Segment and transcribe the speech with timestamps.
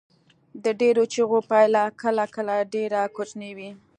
[0.63, 3.69] د ډیرو چیغو پایله کله کله ډیره کوچنۍ وي.